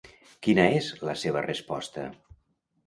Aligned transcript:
Quina 0.47 0.65
és 0.79 0.89
la 1.11 1.15
seva 1.25 1.47
resposta? 1.49 2.09